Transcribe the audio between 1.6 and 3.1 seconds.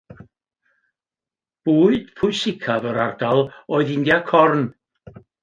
Bwyd pwysicaf yr